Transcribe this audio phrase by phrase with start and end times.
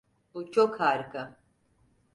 [0.33, 1.37] Bu çok harika!